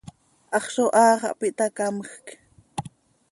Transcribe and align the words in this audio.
¡Hax 0.53 0.65
zo 0.75 0.85
haa 0.95 1.19
xah 1.21 1.37
piih 1.39 1.55
ta, 1.57 1.65
camjc! 1.77 2.25